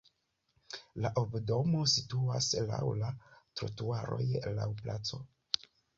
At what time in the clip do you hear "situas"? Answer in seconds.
1.93-2.47